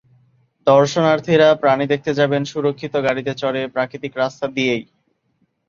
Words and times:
দর্শনার্থীরা 0.67 1.47
প্রাণী 1.61 1.85
দেখতে 1.93 2.11
যাবেন 2.19 2.41
সুরক্ষিত 2.51 2.93
গাড়িতে 3.07 3.33
চড়ে, 3.41 3.61
প্রাকৃতিক 3.75 4.13
রাস্তা 4.17 4.45
দিয়েই। 4.55 4.83